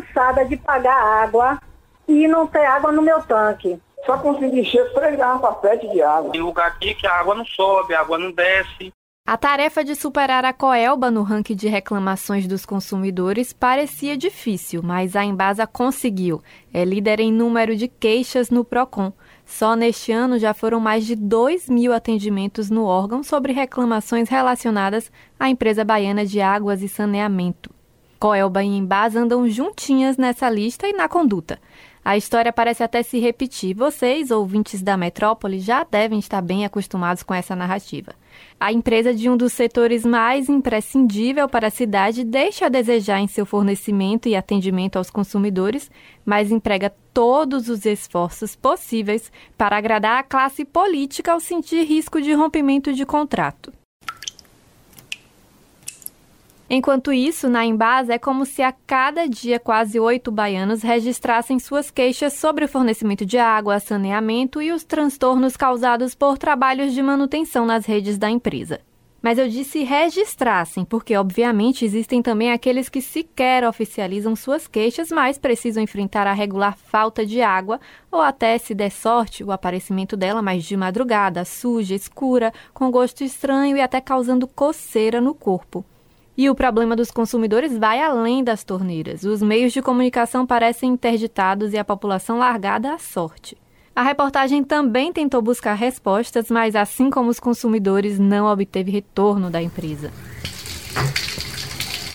[0.00, 1.60] cansada de pagar água
[2.06, 3.78] e não ter água no meu tanque.
[4.06, 6.32] Só consegui encher três garrafas PET de água.
[6.32, 8.92] Tem lugar aqui que a água não sobe, a água não desce.
[9.26, 15.14] A tarefa de superar a Coelba no ranking de reclamações dos consumidores parecia difícil, mas
[15.14, 16.42] a Embasa conseguiu.
[16.72, 19.12] É líder em número de queixas no PROCON.
[19.44, 25.12] Só neste ano já foram mais de 2 mil atendimentos no órgão sobre reclamações relacionadas
[25.38, 27.77] à empresa baiana de águas e saneamento.
[28.18, 31.58] Coelba e Embasa andam juntinhas nessa lista e na conduta.
[32.04, 33.76] A história parece até se repetir.
[33.76, 38.14] Vocês, ouvintes da metrópole, já devem estar bem acostumados com essa narrativa.
[38.58, 43.28] A empresa de um dos setores mais imprescindível para a cidade deixa a desejar em
[43.28, 45.90] seu fornecimento e atendimento aos consumidores,
[46.24, 52.32] mas emprega todos os esforços possíveis para agradar a classe política ao sentir risco de
[52.32, 53.72] rompimento de contrato.
[56.70, 61.90] Enquanto isso, na Embasa é como se a cada dia quase oito baianos registrassem suas
[61.90, 67.64] queixas sobre o fornecimento de água, saneamento e os transtornos causados por trabalhos de manutenção
[67.64, 68.80] nas redes da empresa.
[69.22, 75.38] Mas eu disse registrassem, porque obviamente existem também aqueles que sequer oficializam suas queixas, mas
[75.38, 77.80] precisam enfrentar a regular falta de água
[78.12, 83.24] ou até, se der sorte, o aparecimento dela mais de madrugada, suja, escura, com gosto
[83.24, 85.82] estranho e até causando coceira no corpo.
[86.38, 89.24] E o problema dos consumidores vai além das torneiras.
[89.24, 93.56] Os meios de comunicação parecem interditados e a população largada à sorte.
[93.92, 99.60] A reportagem também tentou buscar respostas, mas assim como os consumidores, não obteve retorno da
[99.60, 100.12] empresa.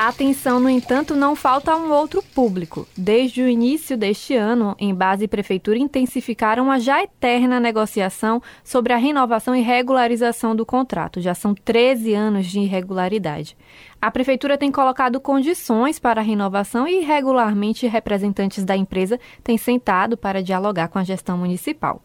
[0.00, 2.88] A atenção, no entanto, não falta a um outro público.
[2.96, 8.94] Desde o início deste ano, em base e prefeitura intensificaram a já eterna negociação sobre
[8.94, 11.20] a renovação e regularização do contrato.
[11.20, 13.54] Já são 13 anos de irregularidade.
[14.00, 20.16] A prefeitura tem colocado condições para a renovação e regularmente representantes da empresa têm sentado
[20.16, 22.02] para dialogar com a gestão municipal.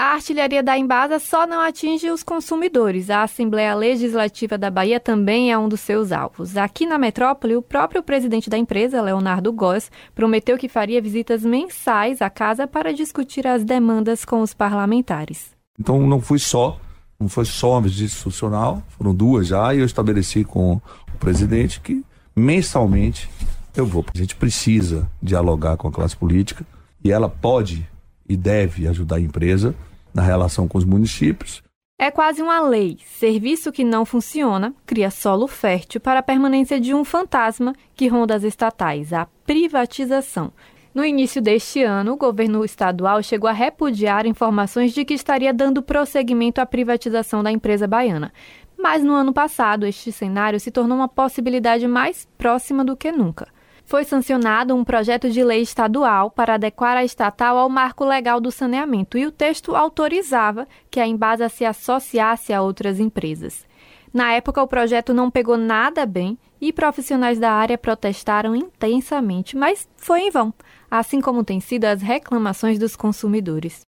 [0.00, 3.10] A artilharia da Embasa só não atinge os consumidores.
[3.10, 6.56] A Assembleia Legislativa da Bahia também é um dos seus alvos.
[6.56, 12.22] Aqui na metrópole, o próprio presidente da empresa, Leonardo Góes, prometeu que faria visitas mensais
[12.22, 15.50] à casa para discutir as demandas com os parlamentares.
[15.76, 16.78] Então não fui só,
[17.18, 21.80] não foi só uma visita institucional, foram duas já, e eu estabeleci com o presidente
[21.80, 22.04] que
[22.36, 23.28] mensalmente
[23.76, 24.04] eu vou.
[24.14, 26.64] A gente precisa dialogar com a classe política
[27.02, 27.84] e ela pode
[28.28, 29.74] e deve ajudar a empresa
[30.14, 31.62] na relação com os municípios.
[32.00, 32.98] É quase uma lei.
[33.04, 38.36] Serviço que não funciona cria solo fértil para a permanência de um fantasma que ronda
[38.36, 40.52] as estatais, a privatização.
[40.94, 45.82] No início deste ano, o governo estadual chegou a repudiar informações de que estaria dando
[45.82, 48.32] prosseguimento à privatização da empresa baiana.
[48.78, 53.48] Mas no ano passado, este cenário se tornou uma possibilidade mais próxima do que nunca
[53.88, 58.52] foi sancionado um projeto de lei estadual para adequar a estatal ao marco legal do
[58.52, 63.66] saneamento e o texto autorizava que a Embasa se associasse a outras empresas.
[64.12, 69.88] Na época, o projeto não pegou nada bem e profissionais da área protestaram intensamente, mas
[69.96, 70.52] foi em vão,
[70.90, 73.87] assim como têm sido as reclamações dos consumidores.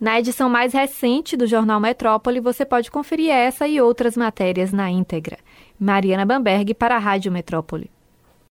[0.00, 4.90] Na edição mais recente do jornal Metrópole, você pode conferir essa e outras matérias na
[4.90, 5.36] íntegra.
[5.78, 7.90] Mariana Bamberg para a Rádio Metrópole.